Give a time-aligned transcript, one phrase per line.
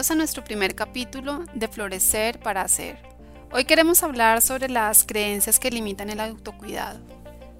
[0.00, 2.96] Bienvenidos a nuestro primer capítulo de Florecer para Hacer.
[3.52, 7.00] Hoy queremos hablar sobre las creencias que limitan el autocuidado.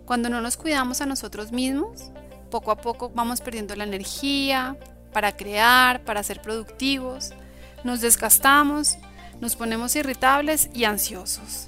[0.06, 2.10] Cuando no nos cuidamos a nosotros mismos,
[2.50, 4.74] poco a poco vamos perdiendo la energía
[5.12, 7.34] para crear, para ser productivos,
[7.84, 8.96] nos desgastamos,
[9.42, 11.66] nos ponemos irritables y ansiosos.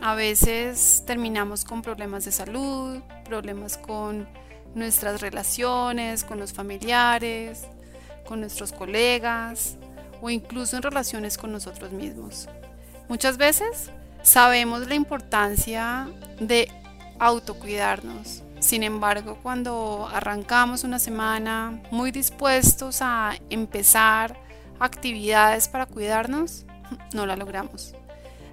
[0.00, 4.28] A veces terminamos con problemas de salud, problemas con
[4.76, 7.64] nuestras relaciones, con los familiares,
[8.24, 9.78] con nuestros colegas
[10.22, 12.48] o incluso en relaciones con nosotros mismos.
[13.08, 13.90] Muchas veces
[14.22, 16.08] sabemos la importancia
[16.40, 16.70] de
[17.18, 18.42] autocuidarnos.
[18.60, 24.38] Sin embargo, cuando arrancamos una semana muy dispuestos a empezar
[24.78, 26.64] actividades para cuidarnos,
[27.12, 27.94] no la logramos.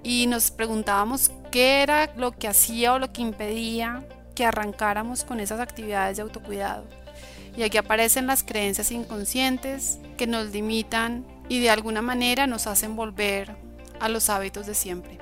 [0.02, 5.38] Y nos preguntábamos qué era lo que hacía o lo que impedía que arrancáramos con
[5.38, 6.84] esas actividades de autocuidado.
[7.56, 12.94] Y aquí aparecen las creencias inconscientes que nos limitan y de alguna manera nos hacen
[12.94, 13.56] volver
[13.98, 15.18] a los hábitos de siempre.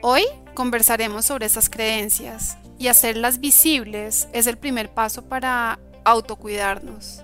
[0.00, 7.22] Hoy conversaremos sobre estas creencias y hacerlas visibles es el primer paso para autocuidarnos.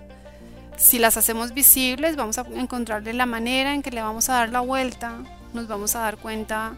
[0.77, 4.51] Si las hacemos visibles, vamos a encontrarle la manera en que le vamos a dar
[4.51, 5.17] la vuelta,
[5.55, 6.75] nos vamos a dar cuenta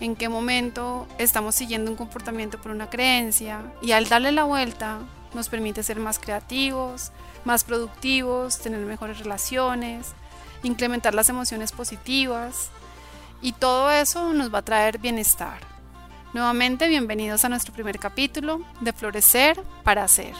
[0.00, 4.98] en qué momento estamos siguiendo un comportamiento por una creencia y al darle la vuelta
[5.32, 7.10] nos permite ser más creativos,
[7.46, 10.14] más productivos, tener mejores relaciones,
[10.62, 12.70] incrementar las emociones positivas
[13.40, 15.58] y todo eso nos va a traer bienestar.
[16.32, 20.34] Nuevamente, bienvenidos a nuestro primer capítulo de Florecer para Hacer.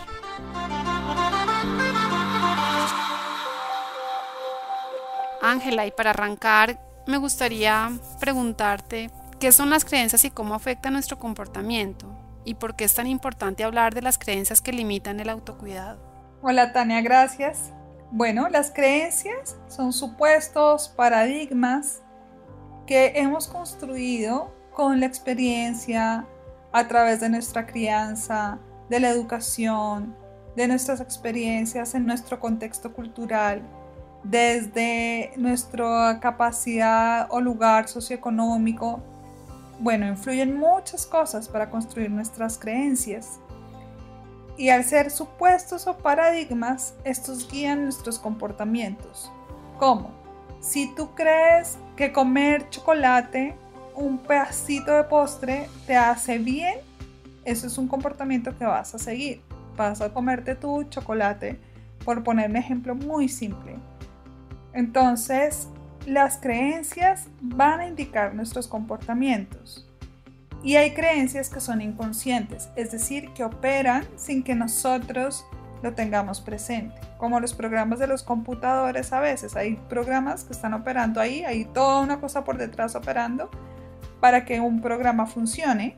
[5.43, 7.91] Ángela, y para arrancar, me gustaría
[8.21, 12.07] preguntarte qué son las creencias y cómo afectan nuestro comportamiento
[12.45, 16.01] y por qué es tan importante hablar de las creencias que limitan el autocuidado.
[16.43, 17.73] Hola Tania, gracias.
[18.13, 22.03] Bueno, las creencias son supuestos, paradigmas
[22.87, 26.27] que hemos construido con la experiencia,
[26.73, 30.17] a través de nuestra crianza, de la educación,
[30.57, 33.63] de nuestras experiencias en nuestro contexto cultural,
[34.23, 39.03] desde nuestra capacidad o lugar socioeconómico
[39.81, 43.41] bueno, influyen muchas cosas para construir nuestras creencias.
[44.61, 49.33] Y al ser supuestos o paradigmas, estos guían nuestros comportamientos.
[49.79, 50.11] ¿Cómo?
[50.61, 53.57] Si tú crees que comer chocolate,
[53.95, 56.75] un pedacito de postre, te hace bien,
[57.47, 59.41] eso es un comportamiento que vas a seguir.
[59.79, 61.59] Vas a comerte tu chocolate,
[62.05, 63.79] por poner un ejemplo muy simple.
[64.75, 65.69] Entonces,
[66.05, 69.90] las creencias van a indicar nuestros comportamientos.
[70.63, 75.47] Y hay creencias que son inconscientes, es decir, que operan sin que nosotros
[75.83, 76.95] lo tengamos presente.
[77.17, 81.65] Como los programas de los computadores a veces, hay programas que están operando ahí, hay
[81.65, 83.51] toda una cosa por detrás operando
[84.21, 85.97] para que un programa funcione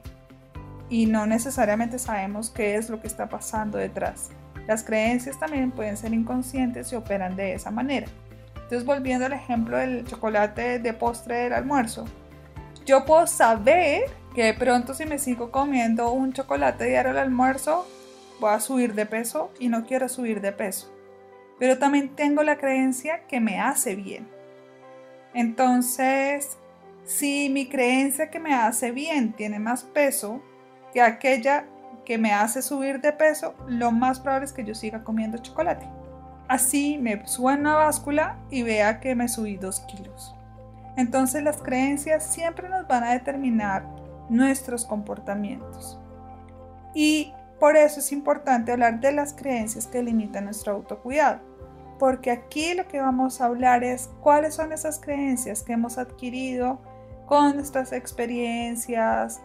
[0.89, 4.31] y no necesariamente sabemos qué es lo que está pasando detrás.
[4.69, 8.07] Las creencias también pueden ser inconscientes y operan de esa manera.
[8.55, 12.05] Entonces, volviendo al ejemplo del chocolate de postre del almuerzo,
[12.85, 14.05] yo puedo saber
[14.35, 17.87] que de pronto si me sigo comiendo un chocolate diario al almuerzo,
[18.41, 20.93] voy a subir de peso y no quiero subir de peso.
[21.59, 24.29] Pero también tengo la creencia que me hace bien.
[25.35, 26.57] Entonces,
[27.05, 30.43] si mi creencia que me hace bien tiene más peso
[30.93, 31.67] que aquella
[32.05, 35.89] que me hace subir de peso, lo más probable es que yo siga comiendo chocolate.
[36.49, 40.35] Así me suba en una báscula y vea que me subí dos kilos.
[40.97, 43.87] Entonces las creencias siempre nos van a determinar
[44.29, 45.99] nuestros comportamientos.
[46.95, 51.41] Y por eso es importante hablar de las creencias que limitan nuestro autocuidado.
[51.99, 56.81] Porque aquí lo que vamos a hablar es cuáles son esas creencias que hemos adquirido
[57.27, 59.41] con nuestras experiencias,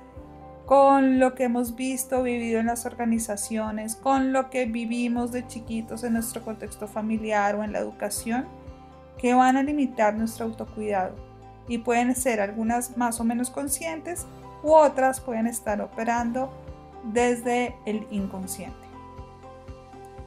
[0.65, 6.03] con lo que hemos visto, vivido en las organizaciones, con lo que vivimos de chiquitos
[6.03, 8.47] en nuestro contexto familiar o en la educación,
[9.17, 11.26] que van a limitar nuestro autocuidado.
[11.67, 14.25] Y pueden ser algunas más o menos conscientes
[14.63, 16.51] u otras pueden estar operando
[17.03, 18.87] desde el inconsciente.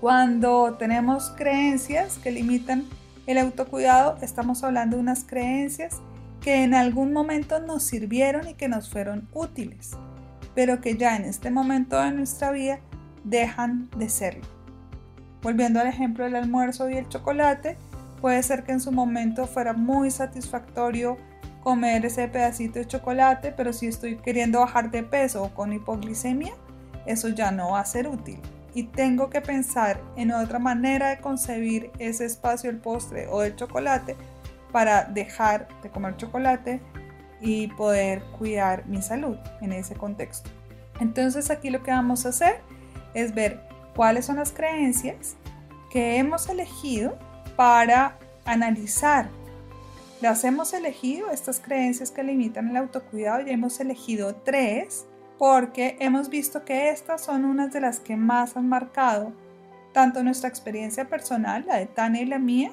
[0.01, 2.87] Cuando tenemos creencias que limitan
[3.27, 6.01] El autocuidado, estamos hablando de unas creencias
[6.41, 9.91] que en algún momento nos sirvieron y que nos fueron útiles,
[10.55, 12.81] pero que ya en este momento de nuestra vida
[13.25, 14.47] dejan de serlo.
[15.43, 17.77] Volviendo al ejemplo del almuerzo y el chocolate,
[18.21, 21.19] puede ser que en su momento fuera muy satisfactorio
[21.63, 26.53] comer ese pedacito de chocolate, pero si estoy queriendo bajar de peso o con hipoglicemia,
[27.07, 28.41] eso ya no va a ser útil.
[28.75, 33.57] Y tengo que pensar en otra manera de concebir ese espacio del postre o del
[33.57, 34.17] chocolate
[34.73, 36.81] para dejar de comer chocolate
[37.41, 40.51] y poder cuidar mi salud en ese contexto.
[41.01, 42.61] Entonces aquí lo que vamos a hacer
[43.15, 43.61] es ver
[43.97, 45.37] cuáles son las creencias
[45.91, 47.19] que hemos elegido
[47.57, 49.29] para analizar
[50.21, 55.07] las hemos elegido, estas creencias que limitan el autocuidado, ya hemos elegido tres,
[55.39, 59.33] porque hemos visto que estas son unas de las que más han marcado
[59.93, 62.71] tanto nuestra experiencia personal, la de Tania y la mía,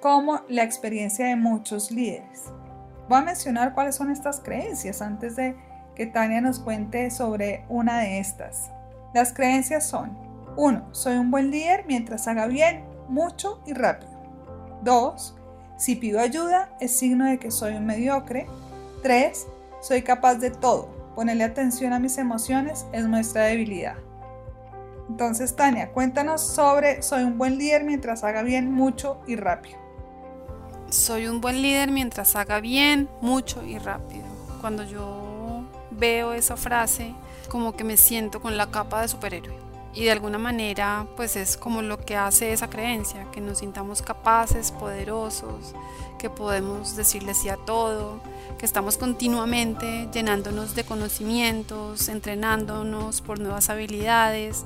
[0.00, 2.44] como la experiencia de muchos líderes.
[3.08, 5.56] Voy a mencionar cuáles son estas creencias antes de
[5.94, 8.70] que Tania nos cuente sobre una de estas.
[9.14, 10.16] Las creencias son
[10.56, 10.94] 1.
[10.94, 14.12] Soy un buen líder mientras haga bien, mucho y rápido.
[14.82, 15.37] 2.
[15.78, 18.48] Si pido ayuda, es signo de que soy un mediocre.
[19.02, 19.46] 3.
[19.80, 20.88] Soy capaz de todo.
[21.14, 23.94] Ponerle atención a mis emociones es nuestra debilidad.
[25.08, 29.78] Entonces, Tania, cuéntanos sobre soy un buen líder mientras haga bien, mucho y rápido.
[30.90, 34.24] Soy un buen líder mientras haga bien, mucho y rápido.
[34.60, 37.14] Cuando yo veo esa frase,
[37.48, 41.56] como que me siento con la capa de superhéroe y de alguna manera pues es
[41.56, 45.74] como lo que hace esa creencia, que nos sintamos capaces, poderosos,
[46.18, 48.20] que podemos decirle sí a todo,
[48.58, 54.64] que estamos continuamente llenándonos de conocimientos, entrenándonos por nuevas habilidades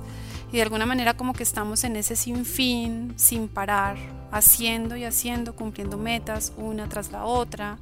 [0.51, 3.97] y de alguna manera como que estamos en ese sinfín, sin parar,
[4.31, 7.79] haciendo y haciendo, cumpliendo metas una tras la otra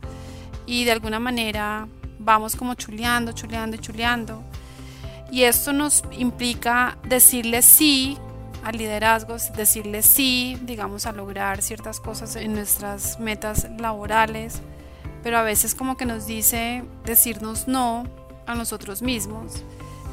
[0.66, 1.88] y de alguna manera
[2.18, 4.42] vamos como chuleando, chuleando y chuleando
[5.30, 8.18] y esto nos implica decirle sí
[8.64, 14.60] al liderazgo, decirle sí, digamos, a lograr ciertas cosas en nuestras metas laborales,
[15.22, 18.06] pero a veces como que nos dice decirnos no
[18.46, 19.62] a nosotros mismos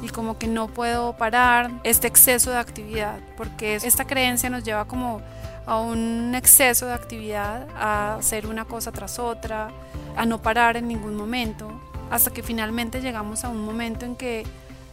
[0.02, 4.86] y como que no puedo parar este exceso de actividad, porque esta creencia nos lleva
[4.86, 5.20] como
[5.66, 9.70] a un exceso de actividad, a hacer una cosa tras otra,
[10.16, 11.68] a no parar en ningún momento,
[12.10, 14.46] hasta que finalmente llegamos a un momento en que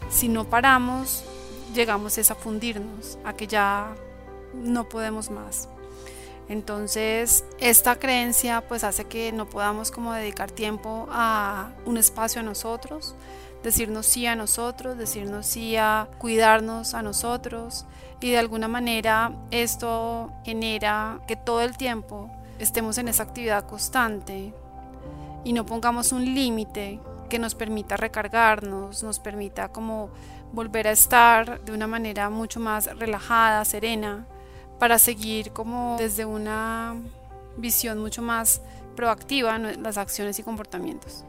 [0.09, 1.23] si no paramos,
[1.73, 3.95] llegamos a fundirnos, a que ya
[4.53, 5.69] no podemos más.
[6.47, 12.43] Entonces, esta creencia pues hace que no podamos como dedicar tiempo a un espacio a
[12.43, 13.15] nosotros,
[13.63, 17.85] decirnos sí a nosotros, decirnos sí a cuidarnos a nosotros
[18.21, 22.29] y de alguna manera esto genera que todo el tiempo
[22.59, 24.53] estemos en esa actividad constante
[25.43, 26.99] y no pongamos un límite
[27.29, 30.09] que nos permita recargarnos, nos permita como
[30.51, 34.25] volver a estar de una manera mucho más relajada, serena,
[34.79, 36.95] para seguir como desde una
[37.57, 38.61] visión mucho más
[38.95, 41.25] proactiva las acciones y comportamientos.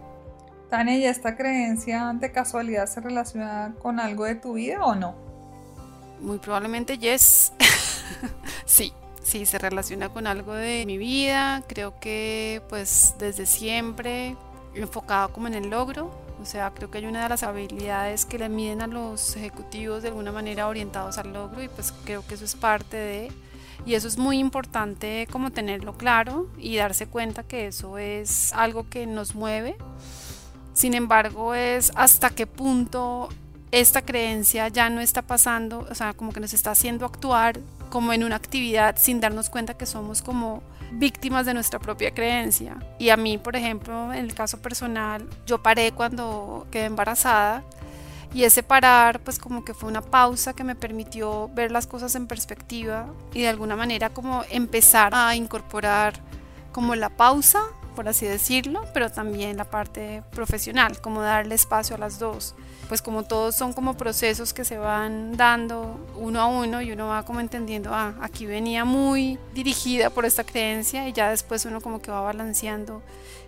[0.71, 5.15] Tania, ¿y esta creencia de casualidad se relaciona con algo de tu vida o no?
[6.21, 7.53] Muy probablemente yes.
[8.65, 11.63] sí, sí, se relaciona con algo de mi vida.
[11.69, 14.37] Creo que pues desde siempre
[14.83, 16.11] enfocado como en el logro.
[16.41, 20.03] O sea, creo que hay una de las habilidades que le miden a los ejecutivos
[20.03, 23.33] de alguna manera orientados al logro y pues creo que eso es parte de...
[23.85, 28.89] Y eso es muy importante como tenerlo claro y darse cuenta que eso es algo
[28.89, 29.77] que nos mueve.
[30.73, 33.29] Sin embargo, es hasta qué punto
[33.71, 38.13] esta creencia ya no está pasando, o sea, como que nos está haciendo actuar como
[38.13, 40.63] en una actividad sin darnos cuenta que somos como
[40.93, 42.77] víctimas de nuestra propia creencia.
[42.99, 47.63] Y a mí, por ejemplo, en el caso personal, yo paré cuando quedé embarazada
[48.35, 52.15] y ese parar pues como que fue una pausa que me permitió ver las cosas
[52.17, 56.15] en perspectiva y de alguna manera como empezar a incorporar
[56.73, 57.61] como la pausa,
[57.97, 62.55] por así decirlo, pero también la parte profesional, como darle espacio a las dos.
[62.87, 67.09] Pues como todos son como procesos que se van dando uno a uno y uno
[67.09, 71.81] va como entendiendo, ah, aquí venía muy dirigida por esta creencia y ya después uno
[71.81, 73.03] como que va balanceando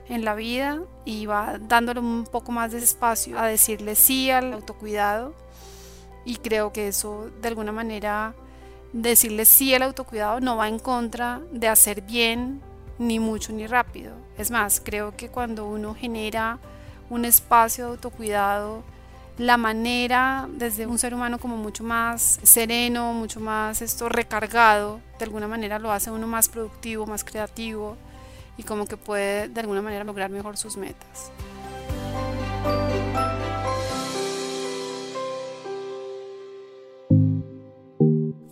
[0.09, 4.53] en la vida y va dándole un poco más de espacio a decirle sí al
[4.53, 5.35] autocuidado.
[6.25, 8.35] Y creo que eso de alguna manera
[8.93, 12.61] decirle sí al autocuidado no va en contra de hacer bien
[12.99, 14.13] ni mucho ni rápido.
[14.37, 16.59] Es más, creo que cuando uno genera
[17.11, 18.83] un espacio de autocuidado
[19.39, 25.25] la manera desde un ser humano como mucho más sereno, mucho más esto recargado, de
[25.25, 27.97] alguna manera lo hace uno más productivo, más creativo
[28.57, 31.31] y como que puede de alguna manera lograr mejor sus metas.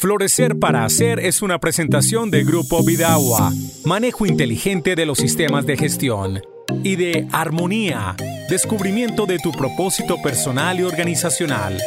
[0.07, 3.53] Florecer para Hacer es una presentación de Grupo Vidagua,
[3.85, 6.43] manejo inteligente de los sistemas de gestión,
[6.85, 8.15] y de Armonía,
[8.49, 11.83] descubrimiento de tu propósito personal y organizacional.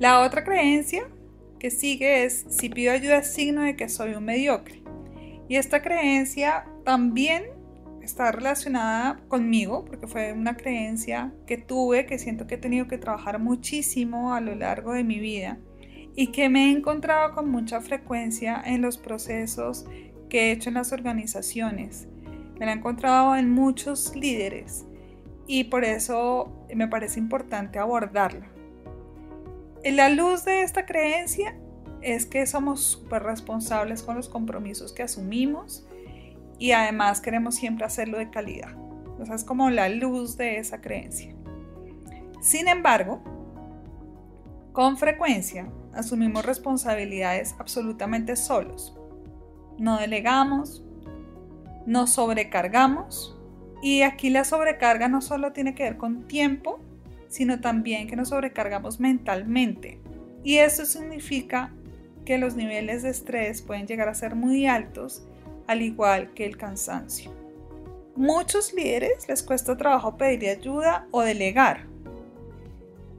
[0.00, 1.08] La otra creencia
[1.60, 4.82] que sigue es, si pido ayuda es signo de que soy un mediocre.
[5.48, 7.44] Y esta creencia también
[8.04, 12.98] está relacionada conmigo, porque fue una creencia que tuve, que siento que he tenido que
[12.98, 15.58] trabajar muchísimo a lo largo de mi vida
[16.14, 19.86] y que me he encontrado con mucha frecuencia en los procesos
[20.28, 22.08] que he hecho en las organizaciones.
[22.58, 24.86] Me la he encontrado en muchos líderes
[25.46, 28.46] y por eso me parece importante abordarla.
[29.82, 31.56] En la luz de esta creencia
[32.00, 35.86] es que somos súper responsables con los compromisos que asumimos
[36.58, 38.74] y además queremos siempre hacerlo de calidad.
[39.20, 41.34] Esa es como la luz de esa creencia.
[42.40, 43.22] Sin embargo,
[44.72, 48.96] con frecuencia asumimos responsabilidades absolutamente solos.
[49.78, 50.84] No delegamos,
[51.86, 53.38] nos sobrecargamos
[53.82, 56.80] y aquí la sobrecarga no solo tiene que ver con tiempo,
[57.28, 60.00] sino también que nos sobrecargamos mentalmente.
[60.42, 61.72] Y eso significa
[62.24, 65.26] que los niveles de estrés pueden llegar a ser muy altos
[65.66, 67.32] al igual que el cansancio.
[68.16, 71.86] Muchos líderes les cuesta trabajo pedir ayuda o delegar.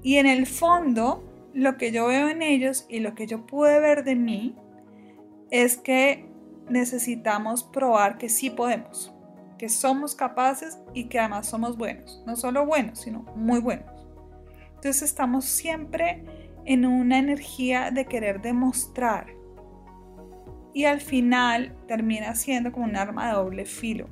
[0.02, 1.24] Y en el fondo,
[1.54, 4.56] lo que yo veo en ellos y lo que yo pude ver de mí
[5.52, 6.30] es que
[6.70, 9.14] necesitamos probar que sí podemos,
[9.58, 12.24] que somos capaces y que además somos buenos.
[12.26, 14.08] No solo buenos, sino muy buenos.
[14.76, 16.24] Entonces estamos siempre
[16.66, 19.28] en una energía de querer demostrar
[20.76, 24.10] y al final termina siendo como un arma de doble filo.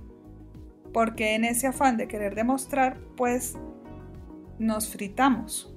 [0.94, 3.58] Porque en ese afán de querer demostrar, pues
[4.60, 5.76] nos fritamos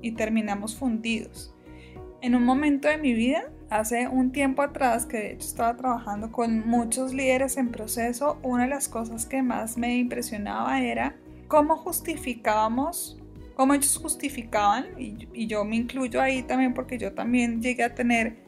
[0.00, 1.54] y terminamos fundidos.
[2.22, 6.32] En un momento de mi vida, hace un tiempo atrás, que de hecho estaba trabajando
[6.32, 11.16] con muchos líderes en proceso, una de las cosas que más me impresionaba era
[11.48, 13.20] cómo justificábamos,
[13.56, 17.94] cómo ellos justificaban, y, y yo me incluyo ahí también porque yo también llegué a
[17.94, 18.43] tener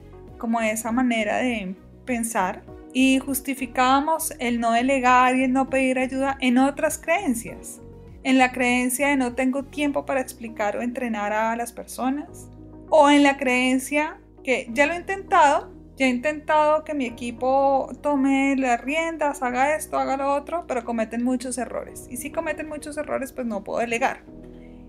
[0.46, 1.74] como esa manera de
[2.04, 2.62] pensar
[2.92, 7.80] y justificábamos el no delegar y el no pedir ayuda en otras creencias.
[8.22, 12.48] En la creencia de no tengo tiempo para explicar o entrenar a las personas.
[12.90, 17.90] O en la creencia que ya lo he intentado, ya he intentado que mi equipo
[18.00, 22.06] tome las riendas, haga esto, haga lo otro, pero cometen muchos errores.
[22.08, 24.22] Y si cometen muchos errores, pues no puedo delegar.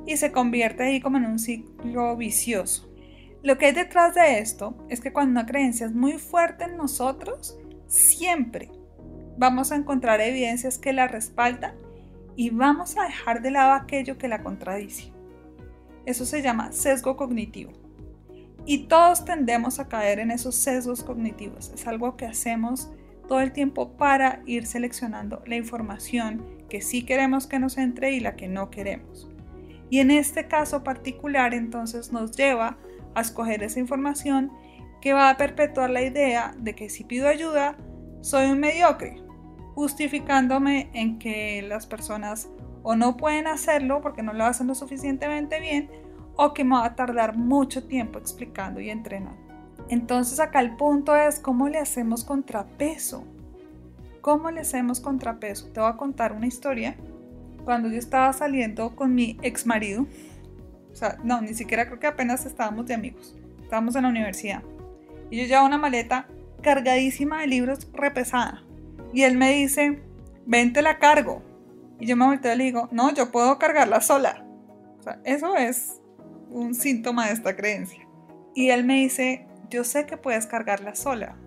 [0.05, 2.86] Y se convierte ahí como en un ciclo vicioso.
[3.47, 6.75] Lo que hay detrás de esto es que cuando una creencia es muy fuerte en
[6.75, 8.69] nosotros, siempre
[9.37, 11.73] vamos a encontrar evidencias que la respaldan
[12.35, 15.13] y vamos a dejar de lado aquello que la contradice.
[16.05, 17.71] Eso se llama sesgo cognitivo.
[18.65, 21.71] Y todos tendemos a caer en esos sesgos cognitivos.
[21.73, 22.91] Es algo que hacemos
[23.29, 28.19] todo el tiempo para ir seleccionando la información que sí queremos que nos entre y
[28.19, 29.29] la que no queremos.
[29.89, 32.77] Y en este caso particular entonces nos lleva
[33.19, 34.51] a escoger esa información
[35.01, 37.77] que va a perpetuar la idea de que si pido ayuda,
[38.21, 39.21] soy un mediocre,
[39.75, 42.49] justificándome en que las personas
[42.83, 45.89] o no pueden hacerlo porque no lo hacen lo suficientemente bien
[46.35, 49.37] o que me va a tardar mucho tiempo explicando y entrenando.
[49.89, 53.23] Entonces acá el punto es cómo le hacemos contrapeso.
[54.21, 55.67] ¿Cómo le hacemos contrapeso?
[55.69, 56.95] Te voy a contar una historia.
[57.63, 60.05] Cuando yo estaba saliendo con mi ex marido,
[60.97, 63.35] o sea, no, ni siquiera creo que apenas estábamos de amigos.
[63.61, 64.63] Estábamos en la universidad.
[65.29, 66.27] Y yo llevaba una maleta
[66.63, 68.63] cargadísima de libros repesada.
[69.13, 70.01] Y él me dice,
[70.47, 71.43] vente la cargo.
[71.99, 74.43] Y yo me volteo y le digo, no, yo puedo cargarla sola.
[74.97, 76.01] O sea, eso es
[76.49, 78.01] un síntoma de esta creencia.
[78.55, 81.37] Y él me dice, yo sé que puedes cargarla sola.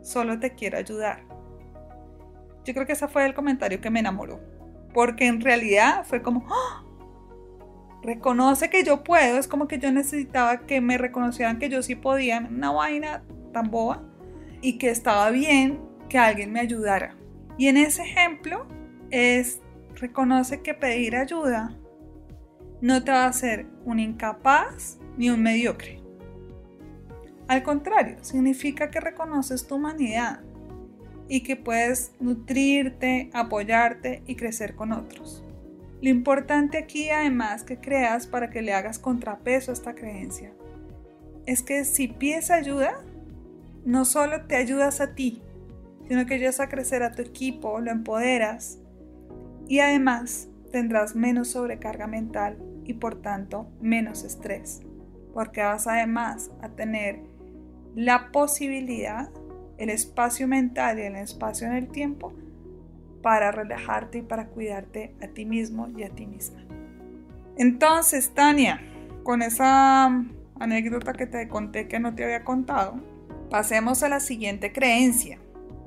[0.00, 1.24] Solo te quiero ayudar.
[2.64, 4.40] Yo creo que ese fue el comentario que me enamoró.
[4.94, 6.87] Porque en realidad fue como, ¡Ah!
[8.02, 11.94] Reconoce que yo puedo, es como que yo necesitaba que me reconocieran que yo sí
[11.94, 14.02] podía, una vaina tan boba,
[14.60, 17.16] y que estaba bien que alguien me ayudara.
[17.56, 18.66] Y en ese ejemplo
[19.10, 19.60] es,
[19.94, 21.76] reconoce que pedir ayuda
[22.80, 26.00] no te va a hacer un incapaz ni un mediocre.
[27.48, 30.40] Al contrario, significa que reconoces tu humanidad
[31.28, 35.44] y que puedes nutrirte, apoyarte y crecer con otros.
[36.00, 40.52] Lo importante aquí además que creas para que le hagas contrapeso a esta creencia
[41.44, 43.00] es que si pides ayuda,
[43.84, 45.42] no solo te ayudas a ti,
[46.06, 48.78] sino que ayudas a crecer a tu equipo, lo empoderas
[49.66, 54.80] y además tendrás menos sobrecarga mental y por tanto menos estrés,
[55.34, 57.20] porque vas además a tener
[57.94, 59.30] la posibilidad,
[59.78, 62.34] el espacio mental y el espacio en el tiempo
[63.22, 66.64] para relajarte y para cuidarte a ti mismo y a ti misma.
[67.56, 68.80] Entonces, Tania,
[69.24, 70.06] con esa
[70.60, 73.00] anécdota que te conté que no te había contado,
[73.50, 75.38] pasemos a la siguiente creencia.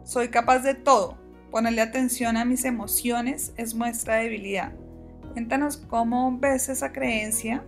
[0.03, 1.17] Soy capaz de todo.
[1.51, 4.71] Ponerle atención a mis emociones es muestra de debilidad.
[5.33, 7.63] Cuéntanos cómo ves esa creencia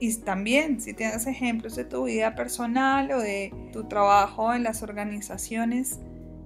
[0.00, 4.82] y también si tienes ejemplos de tu vida personal o de tu trabajo en las
[4.82, 6.00] organizaciones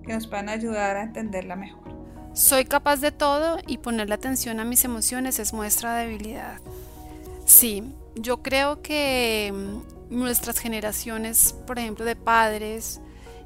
[0.04, 1.93] que nos puedan ayudar a entenderla mejor.
[2.34, 6.58] Soy capaz de todo y ponerle atención a mis emociones es muestra de debilidad.
[7.46, 7.84] Sí,
[8.16, 13.00] yo creo que mm, nuestras generaciones, por ejemplo, de padres,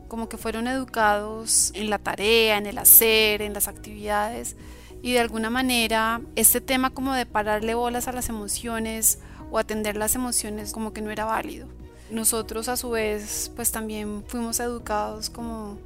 [0.09, 4.57] como que fueron educados en la tarea, en el hacer, en las actividades,
[5.02, 9.18] y de alguna manera este tema como de pararle bolas a las emociones
[9.50, 11.68] o atender las emociones como que no era válido.
[12.11, 15.76] Nosotros a su vez pues también fuimos educados como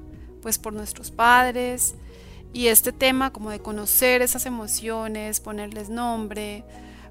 [0.40, 1.96] pues por nuestros padres
[2.52, 6.64] y este tema como de conocer esas emociones, ponerles nombre,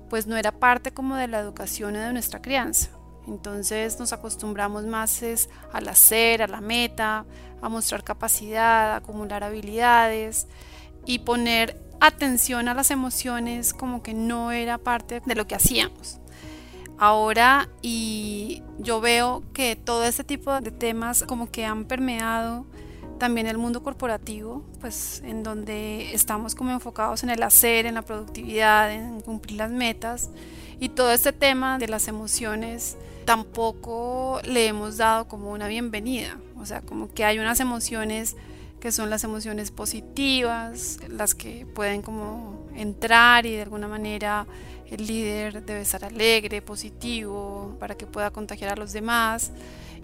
[0.09, 2.89] pues no era parte como de la educación de nuestra crianza.
[3.27, 7.25] Entonces nos acostumbramos más es al hacer, a la meta,
[7.61, 10.47] a mostrar capacidad, a acumular habilidades
[11.05, 16.19] y poner atención a las emociones como que no era parte de lo que hacíamos.
[16.97, 22.65] Ahora y yo veo que todo este tipo de temas como que han permeado
[23.21, 28.01] también el mundo corporativo, pues en donde estamos como enfocados en el hacer, en la
[28.01, 30.31] productividad, en cumplir las metas.
[30.79, 36.65] Y todo este tema de las emociones tampoco le hemos dado como una bienvenida, o
[36.65, 38.37] sea, como que hay unas emociones
[38.79, 44.47] que son las emociones positivas, las que pueden como entrar y de alguna manera
[44.89, 49.51] el líder debe estar alegre, positivo, para que pueda contagiar a los demás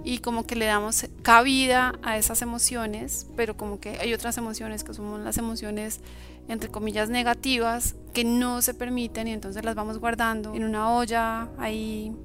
[0.04, 4.84] y como que le damos cabida a esas emociones, pero como que hay otras emociones
[4.84, 6.00] que son las emociones
[6.48, 11.50] entre comillas negativas que no se permiten y entonces las vamos guardando en una olla
[11.58, 12.16] ahí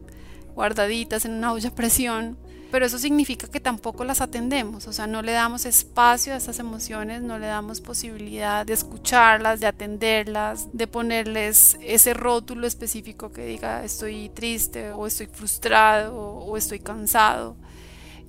[0.55, 2.37] guardaditas en una olla a presión
[2.73, 6.59] pero eso significa que tampoco las atendemos, o sea, no le damos espacio a estas
[6.59, 13.45] emociones, no le damos posibilidad de escucharlas, de atenderlas, de ponerles ese rótulo específico que
[13.45, 17.57] diga estoy triste o estoy frustrado o estoy cansado.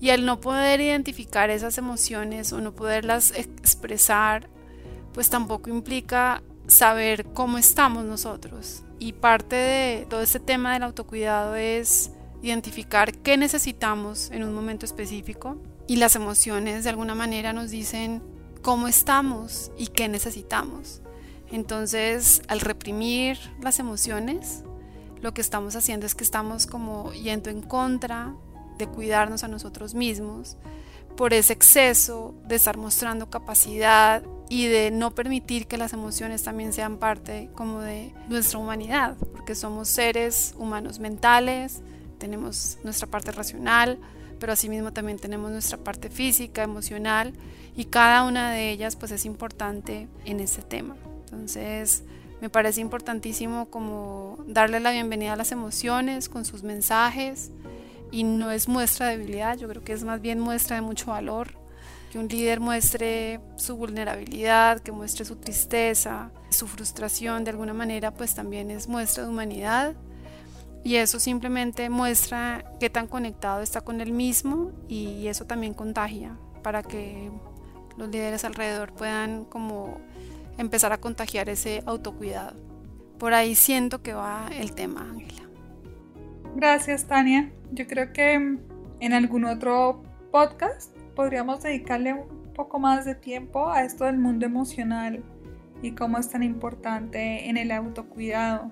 [0.03, 4.49] Y al no poder identificar esas emociones o no poderlas expresar,
[5.13, 8.83] pues tampoco implica saber cómo estamos nosotros.
[8.99, 12.11] Y parte de todo este tema del autocuidado es
[12.41, 15.55] identificar qué necesitamos en un momento específico
[15.87, 18.21] y las emociones de alguna manera nos dicen
[18.61, 21.01] cómo estamos y qué necesitamos.
[21.49, 24.65] Entonces, al reprimir las emociones,
[25.21, 28.35] lo que estamos haciendo es que estamos como yendo en contra
[28.77, 30.57] de cuidarnos a nosotros mismos
[31.15, 36.73] por ese exceso de estar mostrando capacidad y de no permitir que las emociones también
[36.73, 41.81] sean parte como de nuestra humanidad, porque somos seres humanos mentales,
[42.17, 43.99] tenemos nuestra parte racional,
[44.39, 47.33] pero asimismo también tenemos nuestra parte física, emocional,
[47.75, 50.95] y cada una de ellas pues es importante en este tema.
[51.25, 52.03] Entonces,
[52.41, 57.51] me parece importantísimo como darle la bienvenida a las emociones con sus mensajes
[58.13, 61.07] y no es muestra de debilidad, yo creo que es más bien muestra de mucho
[61.07, 61.55] valor.
[62.11, 68.11] Que un líder muestre su vulnerabilidad, que muestre su tristeza, su frustración de alguna manera,
[68.11, 69.95] pues también es muestra de humanidad
[70.83, 76.37] y eso simplemente muestra qué tan conectado está con él mismo y eso también contagia
[76.61, 77.31] para que
[77.97, 79.97] los líderes alrededor puedan como
[80.59, 82.53] empezar a contagiar ese autocuidado.
[83.17, 85.43] Por ahí siento que va el tema, Ángela.
[86.55, 87.51] Gracias, Tania.
[87.73, 93.83] Yo creo que en algún otro podcast podríamos dedicarle un poco más de tiempo a
[93.83, 95.23] esto del mundo emocional
[95.81, 98.71] y cómo es tan importante en el autocuidado.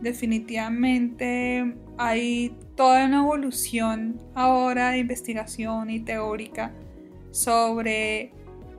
[0.00, 6.72] Definitivamente hay toda una evolución ahora de investigación y teórica
[7.32, 8.32] sobre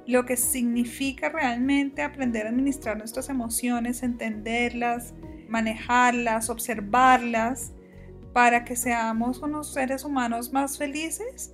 [0.07, 5.13] lo que significa realmente aprender a administrar nuestras emociones, entenderlas,
[5.49, 7.73] manejarlas, observarlas,
[8.33, 11.53] para que seamos unos seres humanos más felices,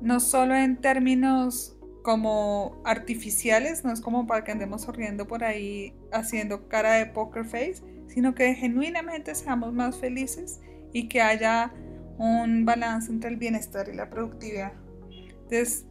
[0.00, 5.94] no solo en términos como artificiales, no es como para que andemos sonriendo por ahí
[6.12, 10.60] haciendo cara de poker face, sino que genuinamente seamos más felices
[10.92, 11.72] y que haya
[12.18, 14.72] un balance entre el bienestar y la productividad.
[15.10, 15.86] Entonces,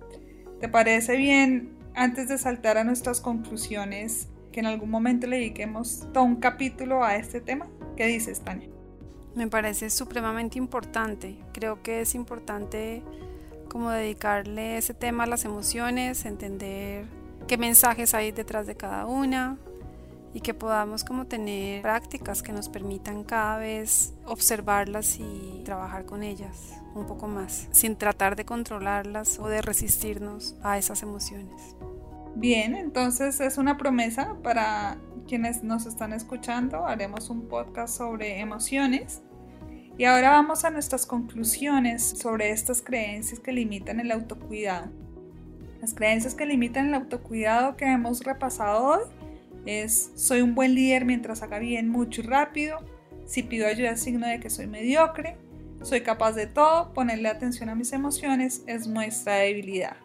[0.59, 6.07] ¿te parece bien antes de saltar a nuestras conclusiones que en algún momento le dediquemos
[6.13, 7.67] todo un capítulo a este tema?
[7.95, 8.69] ¿Qué dices, Tania?
[9.39, 11.37] Me parece supremamente importante.
[11.53, 13.01] Creo que es importante
[13.69, 17.05] como dedicarle ese tema a las emociones, entender
[17.47, 19.57] qué mensajes hay detrás de cada una
[20.33, 26.21] y que podamos como tener prácticas que nos permitan cada vez observarlas y trabajar con
[26.21, 31.77] ellas un poco más, sin tratar de controlarlas o de resistirnos a esas emociones.
[32.35, 34.97] Bien, entonces es una promesa para
[35.29, 36.85] quienes nos están escuchando.
[36.85, 39.21] Haremos un podcast sobre emociones
[39.99, 44.87] y ahora vamos a nuestras conclusiones sobre estas creencias que limitan el autocuidado.
[45.81, 49.01] Las creencias que limitan el autocuidado que hemos repasado hoy
[49.65, 52.77] es soy un buen líder mientras haga bien mucho y rápido,
[53.25, 55.35] si pido ayuda es signo de que soy mediocre,
[55.81, 59.97] soy capaz de todo, ponerle atención a mis emociones es muestra de debilidad.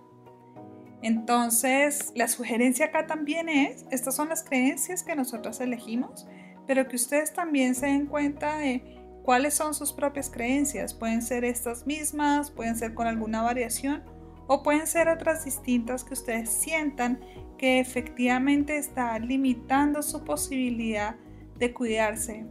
[1.02, 6.26] Entonces, la sugerencia acá también es, estas son las creencias que nosotros elegimos,
[6.66, 10.92] pero que ustedes también se den cuenta de cuáles son sus propias creencias.
[10.94, 14.04] Pueden ser estas mismas, pueden ser con alguna variación
[14.46, 17.18] o pueden ser otras distintas que ustedes sientan
[17.56, 21.16] que efectivamente está limitando su posibilidad
[21.58, 22.44] de cuidarse.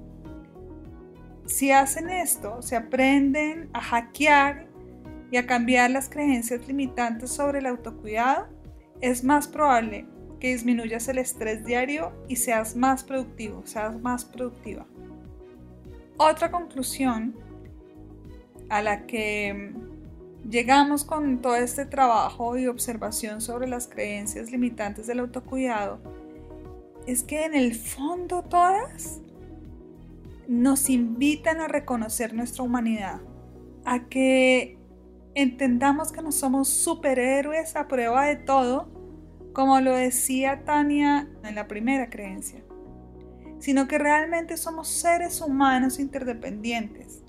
[1.45, 4.67] Si hacen esto, se aprenden a hackear
[5.29, 8.47] y a cambiar las creencias limitantes sobre el autocuidado,
[9.01, 10.07] es más probable
[10.39, 14.87] que disminuyas el estrés diario y seas más productivo, seas más productiva.
[16.17, 17.35] Otra conclusión
[18.69, 19.73] a la que
[20.47, 25.99] llegamos con todo este trabajo y observación sobre las creencias limitantes del autocuidado
[27.07, 29.21] es que en el fondo todas
[30.47, 33.21] nos invitan a reconocer nuestra humanidad,
[33.83, 34.77] a que
[35.33, 38.87] entendamos que no somos superhéroes a prueba de todo,
[39.53, 42.63] como lo decía Tania en la primera creencia
[43.63, 47.23] sino que realmente somos seres humanos interdependientes,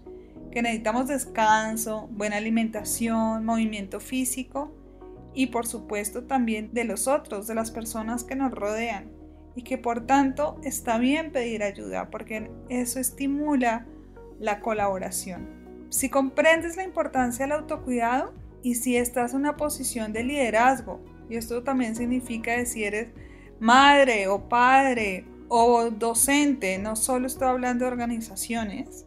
[0.50, 4.74] que necesitamos descanso, buena alimentación, movimiento físico
[5.32, 9.12] y por supuesto también de los otros, de las personas que nos rodean
[9.54, 13.86] y que por tanto está bien pedir ayuda porque eso estimula
[14.40, 15.86] la colaboración.
[15.88, 21.36] Si comprendes la importancia del autocuidado y si estás en una posición de liderazgo, y
[21.36, 23.12] esto también significa que si eres
[23.60, 29.06] madre o padre o docente, no solo estoy hablando de organizaciones,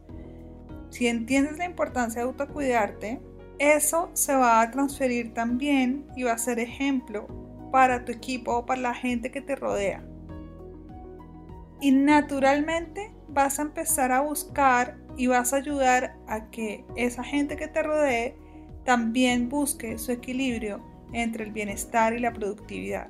[0.90, 3.22] si entiendes la importancia de autocuidarte,
[3.60, 7.28] eso se va a transferir también y va a ser ejemplo
[7.72, 10.04] para tu equipo o para la gente que te rodea.
[11.82, 17.58] Y naturalmente vas a empezar a buscar y vas a ayudar a que esa gente
[17.58, 18.36] que te rodee
[18.84, 20.82] también busque su equilibrio
[21.14, 23.10] entre el bienestar y la productividad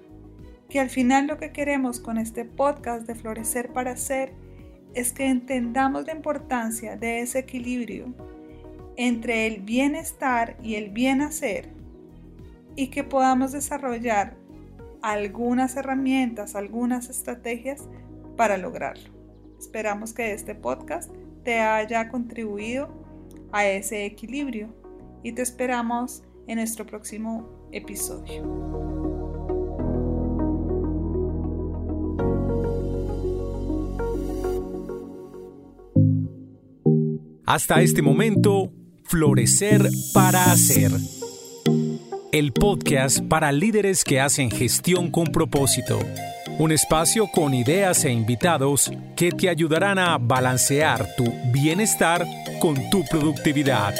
[0.69, 4.33] que al final lo que queremos con este podcast de Florecer para Ser
[4.93, 8.13] es que entendamos la importancia de ese equilibrio
[8.95, 11.69] entre el bienestar y el bien hacer
[12.75, 14.35] y que podamos desarrollar
[15.01, 17.87] algunas herramientas, algunas estrategias
[18.35, 19.09] para lograrlo.
[19.59, 21.11] Esperamos que este podcast
[21.43, 22.89] te haya contribuido
[23.51, 24.73] a ese equilibrio
[25.23, 28.96] y te esperamos en nuestro próximo episodio.
[37.47, 38.73] Hasta este momento,
[39.05, 40.91] Florecer para Hacer.
[42.33, 45.97] El podcast para líderes que hacen gestión con propósito.
[46.59, 52.27] Un espacio con ideas e invitados que te ayudarán a balancear tu bienestar
[52.59, 53.95] con tu productividad.